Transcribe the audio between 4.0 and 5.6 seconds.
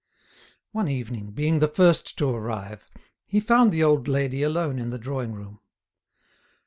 lady alone in the drawing room.